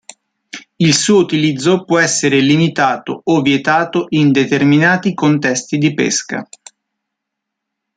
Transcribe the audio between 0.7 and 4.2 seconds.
Il suo utilizzo può essere limitato o vietato